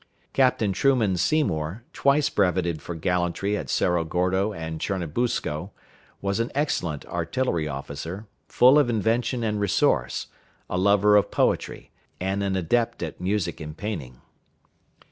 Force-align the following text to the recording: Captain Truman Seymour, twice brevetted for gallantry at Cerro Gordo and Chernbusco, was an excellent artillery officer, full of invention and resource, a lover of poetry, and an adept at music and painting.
Captain 0.33 0.73
Truman 0.73 1.15
Seymour, 1.15 1.83
twice 1.93 2.27
brevetted 2.27 2.81
for 2.81 2.95
gallantry 2.95 3.55
at 3.55 3.69
Cerro 3.69 4.03
Gordo 4.03 4.51
and 4.51 4.79
Chernbusco, 4.79 5.69
was 6.23 6.39
an 6.39 6.49
excellent 6.55 7.05
artillery 7.05 7.67
officer, 7.67 8.25
full 8.47 8.79
of 8.79 8.89
invention 8.89 9.43
and 9.43 9.59
resource, 9.59 10.25
a 10.71 10.75
lover 10.79 11.15
of 11.15 11.29
poetry, 11.29 11.91
and 12.19 12.41
an 12.41 12.55
adept 12.55 13.03
at 13.03 13.21
music 13.21 13.61
and 13.61 13.77
painting. 13.77 14.19